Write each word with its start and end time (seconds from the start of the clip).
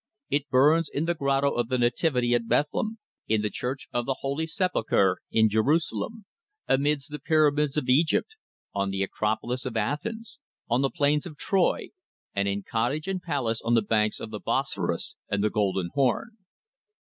It 0.31 0.49
burns 0.49 0.89
in 0.91 1.05
the 1.05 1.13
grotto 1.13 1.51
of 1.51 1.69
the 1.69 1.77
Nativity 1.77 2.33
at 2.33 2.47
Bethlehem; 2.47 2.97
in 3.27 3.43
the 3.43 3.51
Church 3.51 3.87
of 3.93 4.07
the 4.07 4.15
Holy 4.21 4.47
Sepulchre 4.47 5.19
in 5.29 5.47
Jerusalem; 5.47 6.25
amidst 6.67 7.11
the 7.11 7.19
Pyramids 7.19 7.77
of 7.77 7.87
Egypt; 7.87 8.29
on 8.73 8.89
the 8.89 9.03
Acropolis 9.03 9.63
of 9.63 9.77
Athens; 9.77 10.39
on 10.67 10.81
the 10.81 10.89
plains 10.89 11.27
of 11.27 11.37
Troy; 11.37 11.89
and 12.33 12.47
in 12.47 12.63
cottage 12.63 13.07
and 13.07 13.21
palace 13.21 13.61
on 13.61 13.75
the 13.75 13.83
banks 13.83 14.19
of 14.19 14.31
the 14.31 14.39
Bosporus 14.39 15.15
and 15.29 15.43
the 15.43 15.51
Golden 15.51 15.91
Horn." 15.93 16.31